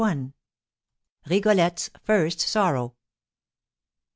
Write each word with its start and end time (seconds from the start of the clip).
RIGOLETTE'S 1.27 1.91
FIRST 2.01 2.39
SORROW. 2.41 2.95